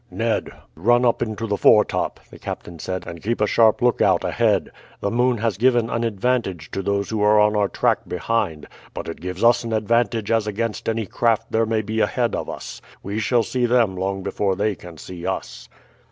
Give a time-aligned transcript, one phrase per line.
[0.09, 4.71] "Ned, run up into the foretop," the captain said, "and keep a sharp lookout ahead.
[4.99, 9.07] The moon has given an advantage to those who are on our track behind, but
[9.07, 12.81] it gives us an advantage as against any craft there may be ahead of us.
[13.03, 15.69] We shall see them long before they can see us."